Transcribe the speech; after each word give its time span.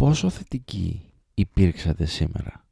πόσο 0.00 0.30
θετικοί 0.30 1.02
υπήρξατε 1.34 2.04
σήμερα; 2.04 2.64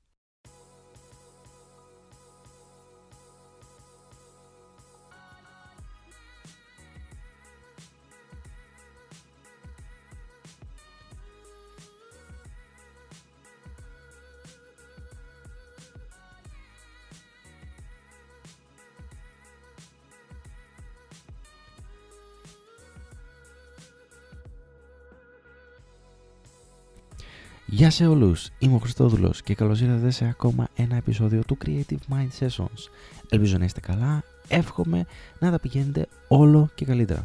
Γεια 27.71 27.91
σε 27.91 28.07
όλους, 28.07 28.49
είμαι 28.59 28.75
ο 28.75 28.79
Χριστόδουλος 28.79 29.43
και 29.43 29.55
καλώς 29.55 29.81
ήρθατε 29.81 30.11
σε 30.11 30.25
ακόμα 30.25 30.69
ένα 30.75 30.97
επεισόδιο 30.97 31.45
του 31.45 31.59
Creative 31.65 32.13
Mind 32.13 32.29
Sessions. 32.39 32.91
Ελπίζω 33.29 33.59
να 33.59 33.65
είστε 33.65 33.81
καλά, 33.81 34.23
εύχομαι 34.49 35.07
να 35.39 35.51
τα 35.51 35.61
πηγαίνετε 35.61 36.09
όλο 36.29 36.69
και 36.75 36.85
καλύτερα. 36.85 37.25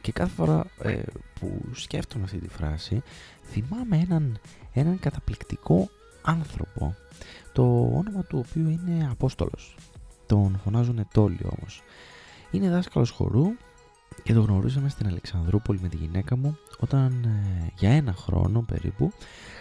Και 0.00 0.12
κάθε 0.12 0.30
φορά 0.30 0.66
ε, 0.82 1.02
που 1.40 1.60
σκέφτομαι 1.72 2.24
αυτή 2.24 2.38
τη 2.38 2.48
φράση, 2.48 3.02
θυμάμαι 3.50 3.96
έναν, 3.96 4.38
έναν 4.72 4.98
καταπληκτικό 4.98 5.88
άνθρωπο, 6.22 6.94
το 7.52 7.90
όνομα 7.94 8.24
του 8.24 8.44
οποίου 8.48 8.68
είναι 8.68 9.08
Απόστολος. 9.10 9.76
Τον 10.26 10.60
φωνάζουν 10.64 11.08
Τόλιο 11.12 11.50
όμως. 11.58 11.82
Είναι 12.50 12.70
δάσκαλος 12.70 13.10
χορού 13.10 13.46
και 14.28 14.34
το 14.34 14.40
γνωρίζαμε 14.40 14.88
στην 14.88 15.06
Αλεξανδρούπολη 15.06 15.78
με 15.82 15.88
τη 15.88 15.96
γυναίκα 15.96 16.36
μου 16.36 16.58
όταν 16.78 17.24
ε, 17.24 17.72
για 17.78 17.90
ένα 17.90 18.12
χρόνο 18.12 18.60
περίπου 18.60 19.12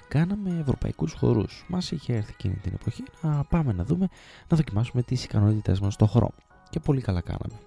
κάναμε 0.07 0.59
ευρωπαϊκούς 0.61 1.13
χορούς. 1.13 1.65
Μας 1.67 1.91
είχε 1.91 2.13
έρθει 2.13 2.31
εκείνη 2.31 2.53
την 2.53 2.71
εποχή 2.75 3.03
να 3.21 3.43
πάμε 3.43 3.73
να 3.73 3.83
δούμε, 3.83 4.07
να 4.47 4.57
δοκιμάσουμε 4.57 5.01
τις 5.01 5.23
ικανότητές 5.23 5.79
μας 5.79 5.93
στο 5.93 6.05
χορό. 6.05 6.31
Και 6.69 6.79
πολύ 6.79 7.01
καλά 7.01 7.21
κάναμε. 7.21 7.59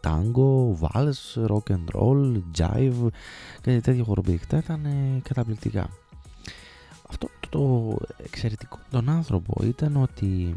Τάγκο, 0.00 0.76
βάλς, 0.76 1.38
rock 1.46 1.70
and 1.70 1.84
roll, 1.94 2.42
jive, 2.58 3.06
κάτι 3.60 3.80
τέτοια 3.80 4.04
χοροπηδικά 4.04 4.58
ήταν 4.58 4.84
ε, 4.84 5.20
καταπληκτικά. 5.22 5.90
Αυτό 7.10 7.28
το 7.48 7.96
εξαιρετικό 8.24 8.78
τον 8.90 9.08
άνθρωπο 9.08 9.64
ήταν 9.64 9.96
ότι 9.96 10.54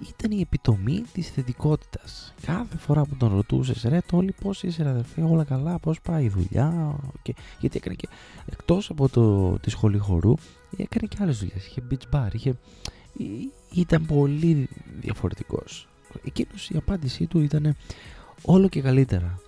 ήταν 0.00 0.30
η 0.30 0.40
επιτομή 0.40 1.04
της 1.12 1.28
θετικότητας. 1.28 2.34
Κάθε 2.46 2.76
φορά 2.76 3.02
που 3.02 3.16
τον 3.16 3.34
ρωτούσες, 3.34 3.82
ρε 3.82 4.00
Τόλι 4.06 4.34
πώς 4.40 4.62
είσαι 4.62 4.82
ρε 4.82 4.88
αδερφέ, 4.88 5.22
όλα 5.22 5.44
καλά, 5.44 5.78
πώς 5.78 6.00
πάει 6.00 6.24
η 6.24 6.28
δουλειά, 6.28 6.98
και, 7.22 7.34
γιατί 7.60 7.76
έκανε 7.76 7.94
και 7.94 8.08
εκτός 8.46 8.90
από 8.90 9.08
το, 9.08 9.58
τη 9.58 9.70
σχολή 9.70 9.98
χορού, 9.98 10.34
έκανε 10.76 11.06
και 11.08 11.16
άλλες 11.20 11.38
δουλειές, 11.38 11.66
είχε 11.66 11.82
beach 11.90 12.14
bar, 12.16 12.28
είχε, 12.32 12.56
ήταν 13.72 14.06
πολύ 14.06 14.68
διαφορετικός. 15.00 15.88
Εκείνος 16.24 16.70
η 16.70 16.76
απάντησή 16.76 17.26
του 17.26 17.40
ήταν 17.40 17.76
όλο 18.42 18.68
και 18.68 18.80
καλύτερα. 18.80 19.40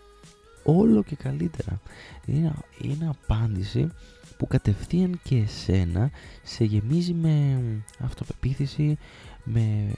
Όλο 0.64 1.03
και 1.03 1.17
καλύτερα. 1.17 1.81
Είναι, 2.27 2.53
είναι 2.83 3.09
απάντηση 3.09 3.91
που 4.37 4.47
κατευθείαν 4.47 5.20
και 5.23 5.37
εσένα 5.37 6.11
σε 6.42 6.64
γεμίζει 6.64 7.12
με 7.12 7.62
αυτοπεποίθηση, 7.98 8.98
με 9.44 9.92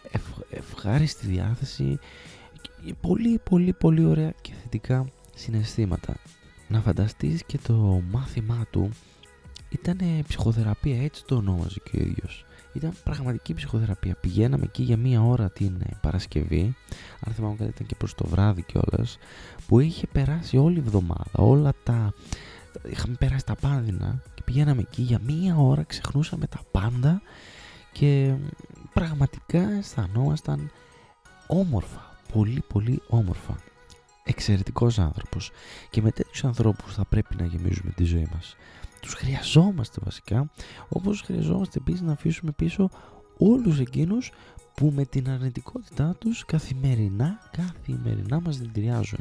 ευχάριστη 0.51 1.27
διάθεση 1.27 1.99
πολύ 3.01 3.41
πολύ 3.45 3.73
πολύ 3.73 4.05
ωραία 4.05 4.33
και 4.41 4.53
θετικά 4.63 5.07
συναισθήματα. 5.35 6.15
Να 6.69 6.81
φανταστείς 6.81 7.45
και 7.45 7.59
το 7.59 8.03
μάθημά 8.11 8.67
του 8.71 8.91
ήταν 9.69 9.99
ψυχοθεραπεία, 10.29 11.03
έτσι 11.03 11.25
το 11.25 11.35
ονόμαζε 11.35 11.81
και 11.85 11.97
ο 11.97 12.01
ίδιος. 12.01 12.45
Ήταν 12.73 12.93
πραγματική 13.05 13.55
ψυχοθεραπεία. 13.55 14.15
Πηγαίναμε 14.15 14.65
εκεί 14.65 14.83
για 14.83 14.97
μία 14.97 15.23
ώρα 15.23 15.51
την 15.51 15.81
ε, 15.81 15.99
Παρασκευή, 16.01 16.77
αν 17.21 17.33
θυμάμαι 17.33 17.57
καλά 17.57 17.69
ήταν 17.69 17.87
και 17.87 17.95
προς 17.95 18.15
το 18.15 18.27
βράδυ 18.27 18.63
κιόλας, 18.63 19.19
που 19.67 19.81
είχε 19.81 20.07
περάσει 20.07 20.57
όλη 20.57 20.77
η 20.77 20.79
εβδομάδα, 20.79 21.31
όλα 21.33 21.73
τα... 21.83 22.15
Είχαμε 22.91 23.15
περάσει 23.19 23.45
τα 23.45 23.55
πάνδυνα 23.55 24.23
και 24.35 24.43
πηγαίναμε 24.45 24.81
εκεί 24.81 25.03
για 25.03 25.21
μία 25.27 25.57
ώρα, 25.57 25.83
ξεχνούσαμε 25.83 26.47
τα 26.47 26.61
πάντα 26.71 27.23
και 27.93 28.35
πραγματικά 28.93 29.71
αισθανόμασταν 29.71 30.71
όμορφα, 31.47 32.17
πολύ 32.33 32.63
πολύ 32.69 33.03
όμορφα. 33.09 33.57
Εξαιρετικός 34.25 34.99
άνθρωπος 34.99 35.51
και 35.91 36.03
με 36.03 36.11
τέτοιους 36.11 36.45
ανθρώπους 36.45 36.95
θα 36.95 37.05
πρέπει 37.05 37.37
να 37.37 37.45
γεμίζουμε 37.45 37.91
τη 37.91 38.05
ζωή 38.05 38.29
μας. 38.35 38.57
Τους 39.01 39.15
χρειαζόμαστε 39.15 40.01
βασικά, 40.05 40.51
όπως 40.89 41.21
χρειαζόμαστε 41.21 41.79
επίσης 41.79 42.01
να 42.01 42.13
αφήσουμε 42.13 42.53
πίσω 42.53 42.89
όλους 43.39 43.79
εκείνους 43.79 44.33
που 44.75 44.93
με 44.95 45.05
την 45.05 45.31
αρνητικότητά 45.31 46.17
τους 46.19 46.45
καθημερινά, 46.45 47.51
καθημερινά 47.51 48.41
μας 48.41 48.59
δηλητηριάζουν. 48.59 49.21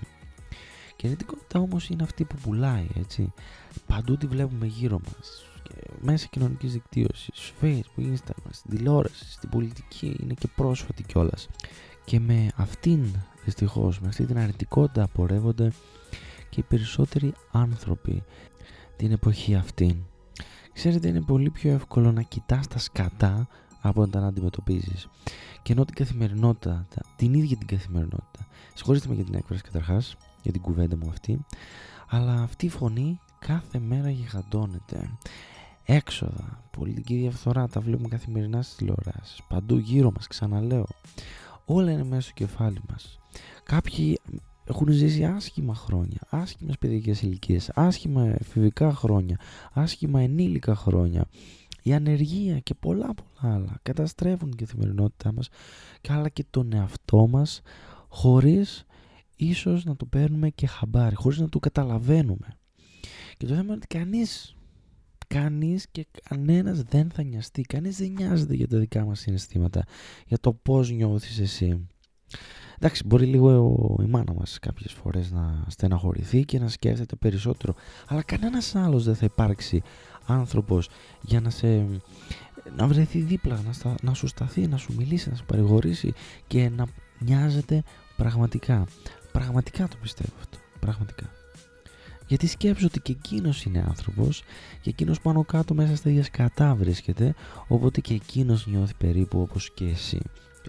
Και 0.96 1.08
η 1.08 1.10
αρνητικότητα 1.10 1.60
όμως 1.60 1.90
είναι 1.90 2.04
αυτή 2.04 2.24
που 2.24 2.36
πουλάει, 2.36 2.88
έτσι. 3.00 3.34
Παντού 3.88 4.18
τη 4.18 4.28
βλέπουμε 4.28 4.66
γύρω 4.66 5.00
μας 5.06 5.51
μέσα 6.02 6.28
κοινωνικής 6.28 6.74
δικτύωσης, 6.74 7.54
Facebook, 7.62 8.02
Instagram, 8.02 8.50
στην 8.50 8.70
τηλεόραση, 8.70 9.32
στην 9.32 9.50
πολιτική, 9.50 10.18
είναι 10.24 10.34
και 10.34 10.48
πρόσφατη 10.56 11.04
κιόλας. 11.04 11.48
Και 12.06 12.20
με 12.20 12.52
αυτήν 12.56 13.06
δυστυχώς, 13.46 14.00
με 14.00 14.08
αυτή 14.08 14.26
την 14.26 14.38
αρνητικότητα 14.38 15.08
πορεύονται 15.08 15.72
και 16.50 16.60
οι 16.60 16.64
περισσότεροι 16.64 17.34
άνθρωποι 17.52 18.24
την 18.96 19.12
εποχή 19.12 19.56
αυτή. 19.56 20.06
Ξέρετε, 20.74 21.08
είναι 21.08 21.22
πολύ 21.22 21.50
πιο 21.50 21.72
εύκολο 21.72 22.12
να 22.12 22.22
κοιτάς 22.22 22.68
τα 22.68 22.80
σκατά 22.80 23.48
από 23.82 24.02
να 24.02 24.10
τα 24.10 24.20
αντιμετωπίζεις. 24.20 25.08
Και 25.62 25.72
ενώ 25.72 25.86
την 25.86 25.96
καθημερινότητα, 25.96 26.86
την 27.16 27.34
ίδια 27.34 27.58
την 27.58 27.68
καθημερινότητα, 27.68 28.48
συγχωρείτε 28.74 29.08
με 29.08 29.16
για 29.16 29.24
την 29.24 29.34
έκφραση 29.34 29.62
καταρχάς, 29.62 30.16
για 30.42 30.52
την 30.52 30.62
κουβέντα 30.62 30.98
μου 30.98 31.10
αυτή, 31.10 31.46
αλλά 32.10 32.42
αυτή 32.42 32.66
η 32.66 32.70
φωνή 32.70 33.20
κάθε 33.40 33.80
μέρα 33.80 34.10
γιγαντώνεται 34.10 35.18
έξοδα, 35.86 36.64
πολιτική 36.72 37.16
διαφθορά, 37.16 37.68
τα 37.68 37.80
βλέπουμε 37.82 38.08
καθημερινά 38.08 38.62
στις 38.62 38.76
τηλεοράσεις, 38.76 39.42
παντού 39.48 39.78
γύρω 39.78 40.12
μας, 40.16 40.28
ξαναλέω. 40.28 40.86
Όλα 41.66 41.92
είναι 41.92 42.04
μέσα 42.04 42.22
στο 42.22 42.32
κεφάλι 42.34 42.82
μας. 42.90 43.20
Κάποιοι 43.64 44.20
έχουν 44.64 44.92
ζήσει 44.92 45.24
άσχημα 45.24 45.76
χρόνια, 45.76 46.20
άσχημες 46.30 46.78
παιδικές 46.78 47.22
ηλικίες, 47.22 47.72
άσχημα 47.74 48.26
εφηβικά 48.26 48.94
χρόνια, 48.94 49.40
άσχημα 49.74 50.22
ενήλικα 50.22 50.76
χρόνια. 50.76 51.26
Η 51.84 51.94
ανεργία 51.94 52.60
και 52.60 52.74
πολλά 52.74 53.14
πολλά 53.14 53.54
άλλα 53.56 53.80
καταστρέφουν 53.82 54.50
την 54.50 54.58
καθημερινότητά 54.58 55.34
μας 55.34 55.50
και 56.02 56.14
αλλά 56.14 56.30
και 56.30 56.46
τον 56.50 56.74
εαυτό 56.74 57.28
μας 57.28 57.62
χωρίς 58.08 58.86
ίσως 59.36 59.84
να 59.84 59.96
το 59.96 60.06
παίρνουμε 60.06 60.50
και 60.50 60.68
χαμπάρι, 60.68 61.16
χωρίς 61.16 61.40
να 61.40 61.50
το 61.50 61.60
καταλαβαίνουμε. 61.60 62.58
Και 63.38 63.46
το 63.46 63.54
θέμα 63.54 63.62
είναι 63.62 63.74
ότι 63.74 63.88
κανείς 63.88 64.56
κανείς 65.34 65.88
και 65.92 66.08
κανένας 66.30 66.82
δεν 66.82 67.10
θα 67.12 67.24
νοιαστεί. 67.24 67.62
Κανείς 67.62 67.98
δεν 67.98 68.12
νοιάζεται 68.12 68.54
για 68.54 68.68
τα 68.68 68.78
δικά 68.78 69.06
μας 69.06 69.20
συναισθήματα, 69.20 69.84
για 70.28 70.38
το 70.40 70.54
πώς 70.54 70.92
νιώθεις 70.92 71.40
εσύ. 71.40 71.88
Εντάξει, 72.76 73.04
μπορεί 73.06 73.26
λίγο 73.26 73.98
η 74.02 74.06
μάνα 74.06 74.34
μας 74.34 74.60
κάποιες 74.60 74.94
φορές 74.94 75.32
να 75.32 75.66
στεναχωρηθεί 75.68 76.46
και 76.46 76.60
να 76.60 76.68
σκέφτεται 76.68 77.16
περισσότερο, 77.16 77.76
αλλά 78.08 78.24
κανένας 78.24 78.76
άλλος 78.76 79.04
δεν 79.04 79.16
θα 79.16 79.26
υπάρξει 79.26 79.82
άνθρωπος 80.26 80.90
για 81.22 81.42
να 81.42 81.50
σε 81.50 81.86
να 82.78 82.88
βρεθεί 82.88 83.20
δίπλα, 83.20 83.62
να, 83.66 83.74
στα, 83.74 83.96
να 84.02 84.14
σου 84.14 84.28
σταθεί, 84.28 84.68
να 84.68 84.78
σου 84.78 84.94
μιλήσει, 84.98 85.30
να 85.30 85.36
σου 85.36 85.46
παρηγορήσει 85.46 86.14
και 86.48 86.70
να 86.70 86.86
νοιάζεται 87.20 87.84
πραγματικά. 88.18 88.86
Πραγματικά 89.32 89.88
το 89.88 89.96
πιστεύω 90.02 90.34
αυτό. 90.40 90.58
Πραγματικά. 90.80 91.41
Γιατί 92.32 92.48
σκέψω 92.48 92.86
ότι 92.86 93.00
και 93.00 93.12
εκείνος 93.12 93.64
είναι 93.64 93.86
άνθρωπος 93.88 94.44
και 94.82 94.90
εκείνος 94.90 95.22
πάνω 95.22 95.44
κάτω 95.44 95.74
μέσα 95.74 95.96
στα 95.96 96.10
ίδια 96.10 96.24
σκατά 96.24 96.76
βρίσκεται, 96.76 97.36
οπότε 97.68 98.02
και 98.02 98.14
εκείνος 98.14 98.68
νιώθει 98.68 98.94
περίπου 98.98 99.42
όπως 99.42 99.72
και 99.74 99.86
εσύ, 99.86 100.20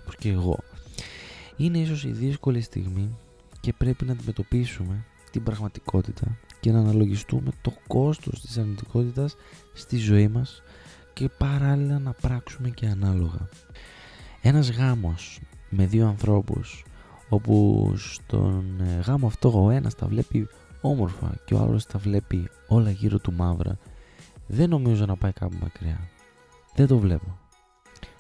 όπως 0.01 0.17
και 0.17 0.29
εγώ. 0.29 0.59
Είναι 1.57 1.79
ίσως 1.79 2.05
η 2.05 2.11
δύσκολη 2.11 2.61
στιγμή 2.61 3.17
και 3.61 3.73
πρέπει 3.73 4.05
να 4.05 4.13
αντιμετωπίσουμε 4.13 5.05
την 5.31 5.43
πραγματικότητα 5.43 6.39
και 6.61 6.73
να 6.73 6.79
αναλογιστούμε 6.79 7.51
το 7.63 7.73
κόστος 7.87 8.41
της 8.41 8.59
αρνητικότητας 8.59 9.37
στη 9.73 9.97
ζωή 9.97 10.29
μας 10.29 10.63
και 11.13 11.29
παράλληλα 11.39 11.99
να 11.99 12.13
πράξουμε 12.13 12.71
και 12.71 12.87
ανάλογα. 12.87 13.49
Ένας 14.41 14.71
γάμος 14.71 15.41
με 15.71 15.87
δύο 15.87 16.07
ανθρώπους 16.07 16.85
όπου 17.29 17.93
στον 17.97 18.81
ε, 18.81 19.01
γάμο 19.01 19.27
αυτό 19.27 19.65
ο 19.65 19.71
ένας 19.71 19.95
τα 19.95 20.07
βλέπει 20.07 20.49
όμορφα 20.83 21.35
και 21.45 21.55
ο 21.55 21.59
άλλος 21.59 21.87
τα 21.87 21.99
βλέπει 21.99 22.49
όλα 22.69 22.91
γύρω 22.91 23.19
του 23.19 23.33
μαύρα, 23.33 23.79
δεν 24.47 24.69
νομίζω 24.69 25.07
να 25.07 25.17
πάει 25.17 25.33
κάπου 25.33 25.57
μακριά. 25.61 26.09
Δεν 26.75 26.87
το 26.87 26.99
βλέπω. 26.99 27.39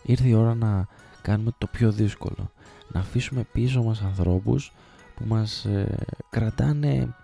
Ήρθε 0.02 0.28
η 0.28 0.32
ώρα 0.34 0.54
να 0.54 0.86
κάνουμε 1.22 1.50
το 1.58 1.66
πιο 1.66 1.92
δύσκολο. 1.92 2.52
Να 2.92 3.00
αφήσουμε 3.00 3.46
πίσω 3.52 3.82
μας 3.82 4.02
ανθρώπους 4.02 4.72
που 5.14 5.24
μας 5.26 5.64
ε, 5.64 5.98
κρατάνε 6.30 7.14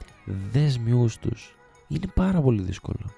δέσμιους 0.53 1.19
τους. 1.19 1.57
Είναι 1.89 2.07
πάρα 2.15 2.41
πολύ 2.41 2.63
δύσκολο. 2.63 3.11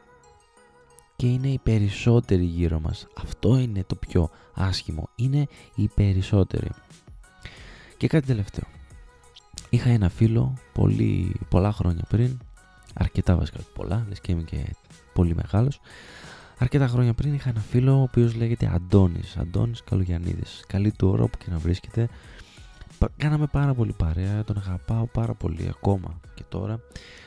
και 1.17 1.27
είναι 1.27 1.49
οι 1.49 1.59
περισσότεροι 1.63 2.45
γύρω 2.45 2.81
μας. 2.81 3.07
Αυτό 3.17 3.59
είναι 3.59 3.85
το 3.85 3.95
πιο 3.95 4.31
άσχημο. 4.55 5.09
Είναι 5.15 5.47
οι 5.75 5.89
περισσότεροι. 5.89 6.69
Και 7.97 8.07
κάτι 8.07 8.27
τελευταίο. 8.27 8.65
Είχα 9.71 9.91
ένα 9.91 10.09
φίλο 10.09 10.55
πολύ, 10.73 11.35
πολλά 11.49 11.73
χρόνια 11.73 12.05
πριν, 12.09 12.39
αρκετά 12.95 13.37
βασικά 13.37 13.59
πολλά, 13.75 14.05
λες 14.09 14.21
και 14.21 14.33
είμαι 14.33 14.43
και 14.43 14.75
πολύ 15.13 15.35
μεγάλος, 15.35 15.81
αρκετά 16.59 16.87
χρόνια 16.87 17.15
πριν 17.15 17.35
είχα 17.35 17.49
ένα 17.49 17.61
φίλο 17.61 17.99
ο 17.99 18.03
οποίος 18.03 18.35
λέγεται 18.35 18.71
Αντώνης, 18.75 19.37
Αντώνης 19.37 19.83
Καλογιαννίδης. 19.85 20.65
Καλή 20.67 20.93
του 20.93 21.09
ώρα 21.09 21.23
όπου 21.23 21.39
και 21.39 21.51
να 21.51 21.59
βρίσκεται. 21.59 22.09
Κάναμε 23.17 23.47
πάρα 23.47 23.75
πολύ 23.75 23.93
παρέα, 23.93 24.45
τον 24.45 24.57
αγαπάω 24.57 25.07
πάρα 25.07 25.35
πολύ 25.35 25.67
ακόμα 25.69 26.21
και 26.35 26.45
τώρα. 26.49 26.81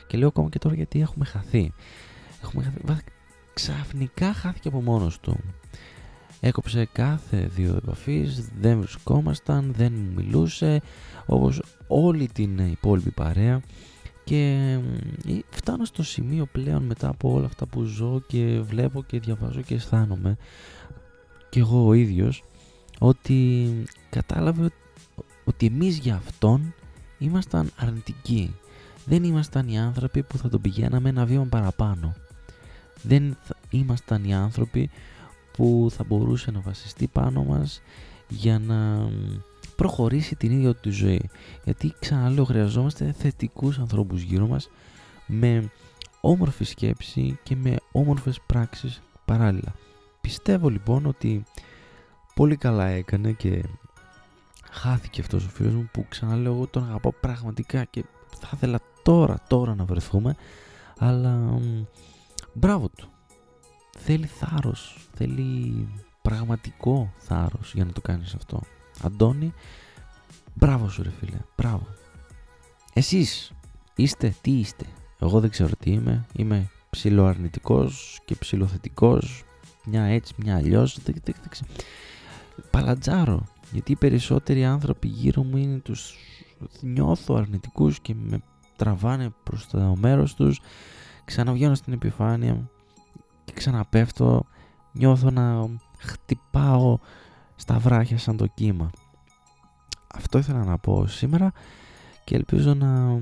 Και 0.08 0.18
λέω 0.18 0.28
ακόμα 0.28 0.50
και 0.50 0.60
τώρα 0.60 0.76
γιατί 0.76 1.02
έχουμε 1.02 1.26
χαθεί. 1.26 1.74
Έχουμε 2.44 2.64
χαθεί. 2.64 3.02
Ξαφνικά 3.54 4.34
χάθηκε 4.34 4.68
από 4.68 4.82
μόνος 4.82 5.20
του. 5.20 5.40
Έκοψε 6.46 6.88
κάθε 6.92 7.50
δύο 7.56 7.76
επαφής, 7.76 8.50
δεν 8.60 8.80
βρισκόμασταν, 8.80 9.74
δεν 9.78 9.92
μιλούσε, 9.92 10.82
όπως 11.26 11.64
όλη 11.88 12.28
την 12.28 12.58
υπόλοιπη 12.58 13.12
παρέα 13.12 13.62
και 14.24 14.80
φτάνω 15.50 15.86
στο 15.86 16.04
σημείο 16.04 16.46
πλέον 16.46 16.84
μετά 16.84 17.08
από 17.08 17.34
όλα 17.34 17.46
αυτά 17.46 17.66
που 17.66 17.84
ζω 17.84 18.22
και 18.28 18.60
βλέπω 18.62 19.04
και 19.04 19.20
διαβάζω 19.20 19.62
και 19.62 19.76
αισθάνομαι 19.76 20.38
και 21.50 21.60
εγώ 21.60 21.88
ο 21.88 21.94
ίδιος 21.94 22.44
ότι 23.00 23.68
κατάλαβε 24.10 24.72
ότι 25.44 25.66
εμείς 25.66 25.98
για 25.98 26.16
αυτόν 26.16 26.74
ήμασταν 27.18 27.72
αρνητικοί. 27.76 28.56
Δεν 29.06 29.24
ήμασταν 29.24 29.68
οι 29.68 29.80
άνθρωποι 29.80 30.24
που 30.24 30.38
θα 30.38 30.50
τον 30.50 30.62
πηγαίναμε 30.62 31.10
ένα 31.10 31.26
βήμα 31.26 31.46
παραπάνω. 31.46 32.16
Δεν 33.02 33.38
ήμασταν 33.70 34.24
οι 34.24 34.34
άνθρωποι 34.34 34.90
που 35.58 35.88
θα 35.92 36.04
μπορούσε 36.04 36.52
να 36.52 36.60
βασιστεί 36.60 37.08
πάνω 37.08 37.44
μας 37.44 37.82
για 38.30 38.60
να 38.60 39.10
προχωρήσει 39.76 40.36
την 40.36 40.52
ίδια 40.52 40.76
του 40.76 40.92
ζωή. 40.92 41.30
Γιατί 41.64 41.94
ξαναλέω 42.00 42.44
χρειαζόμαστε 42.44 43.12
θετικούς 43.18 43.80
ανθρώπους 43.80 44.22
γύρω 44.22 44.48
μας 44.48 44.70
με 45.28 45.72
όμορφη 46.22 46.64
σκέψη 46.64 47.40
και 47.44 47.56
με 47.56 47.76
όμορφες 47.92 48.40
πράξεις 48.46 49.02
παράλληλα. 49.26 49.74
Πιστεύω 50.22 50.70
λοιπόν 50.70 51.06
ότι 51.06 51.44
πολύ 52.36 52.56
καλά 52.56 52.88
έκανε 52.88 53.32
και 53.32 53.64
χάθηκε 54.72 55.22
αυτός 55.22 55.46
ο 55.46 55.50
φίλος 55.50 55.74
μου 55.74 55.90
που 55.92 56.06
ξαναλέω 56.10 56.54
εγώ 56.54 56.68
τον 56.68 56.84
αγαπάω 56.84 57.12
πραγματικά 57.12 57.84
και 57.84 58.04
θα 58.40 58.50
ήθελα 58.54 58.80
τώρα 59.04 59.44
τώρα 59.48 59.76
να 59.76 59.86
βρεθούμε 59.86 60.36
αλλά 60.98 61.60
μπράβο 62.54 62.90
του 62.90 63.13
θέλει 64.00 64.26
θάρρος 64.26 65.08
θέλει 65.14 65.88
πραγματικό 66.22 67.14
θάρρος 67.18 67.74
για 67.74 67.86
να 67.86 67.92
το 67.92 68.02
κάνεις 68.02 68.34
αυτό. 68.34 68.62
Αντώνη 69.02 69.54
μπράβο 70.54 70.90
σου 70.90 71.04
ρε 71.04 71.10
φίλε 71.10 71.38
μπράβο. 71.58 71.88
Εσείς 72.94 73.52
είστε 73.96 74.36
τι 74.42 74.52
είστε. 74.52 74.86
Εγώ 75.20 75.40
δεν 75.40 75.50
ξέρω 75.50 75.72
τι 75.80 75.92
είμαι 75.92 76.26
είμαι 76.34 76.70
ψιλοαρνητικός 76.90 78.20
και 78.26 78.36
ψιλοθετικός 78.36 79.44
μια 79.86 80.04
έτσι 80.04 80.34
μια 80.38 80.56
αλλιώς 80.56 81.00
δεν, 81.04 81.16
δεν, 81.24 81.36
δεν, 81.42 81.68
παλατζάρω 82.70 83.44
γιατί 83.72 83.92
οι 83.92 83.96
περισσότεροι 83.96 84.66
άνθρωποι 84.66 85.08
γύρω 85.08 85.44
μου 85.44 85.58
είναι 85.58 85.78
τους 85.78 86.16
νιώθω 86.82 87.36
αρνητικούς 87.36 88.00
και 88.00 88.16
με 88.16 88.42
τραβάνε 88.76 89.34
προς 89.44 89.68
το 89.68 89.96
μέρος 90.00 90.36
τους 90.36 90.62
ξαναβγαίνω 91.26 91.76
στην 91.76 91.94
επιφάνεια 91.94 92.70
και 93.46 93.54
ξαναπέφτω 93.54 94.46
νιώθω 94.92 95.32
να 95.32 95.70
χτυπάω 95.98 97.00
στα 97.56 97.80
βράχια 97.80 98.18
σαν 98.18 98.38
το 98.38 98.48
κύμα. 98.48 98.90
Αυτό 100.16 100.38
ήθελα 100.38 100.64
να 100.64 100.78
πω 100.78 101.08
σήμερα 101.08 101.52
και 102.24 102.36
ελπίζω 102.36 102.74
να 102.74 103.22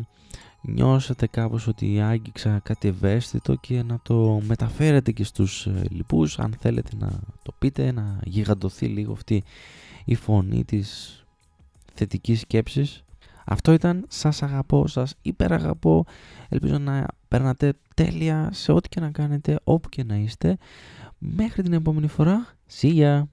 νιώσετε 0.62 1.28
κάπως 1.28 1.68
ότι 1.68 2.02
άγγιξα 2.02 2.60
κάτι 2.64 2.88
ευαίσθητο 2.88 3.56
και 3.56 3.84
να 3.84 4.00
το 4.04 4.42
μεταφέρετε 4.46 5.12
και 5.12 5.24
στους 5.24 5.66
ε, 5.66 5.84
λοιπούς. 5.90 6.40
Αν 6.40 6.56
θέλετε 6.60 6.92
να 7.00 7.10
το 7.44 7.54
πείτε 7.60 7.92
να 7.92 8.20
γιγαντωθεί 8.24 8.86
λίγο 8.86 9.12
αυτή 9.12 9.44
η 10.06 10.16
φωνή 10.16 10.66
της 10.66 11.16
θετικής 11.94 12.40
σκέψης. 12.40 13.04
Αυτό 13.46 13.74
ήταν. 13.74 14.06
Σας 14.08 14.44
αγαπώ, 14.44 14.88
σας 14.88 15.16
υπεραγαπώ. 15.22 16.06
Ελπίζω 16.50 16.78
να 16.78 17.06
περνάτε 17.32 17.74
τέλεια 17.96 18.50
σε 18.54 18.72
ό,τι 18.72 18.90
και 18.90 19.00
να 19.00 19.12
κάνετε 19.12 19.60
όπου 19.64 19.90
και 19.90 20.04
να 20.04 20.16
είστε 20.16 20.58
μέχρι 21.18 21.62
την 21.64 21.74
επόμενη 21.74 22.08
φορά 22.08 22.48
See 22.80 22.96
ya! 22.96 23.24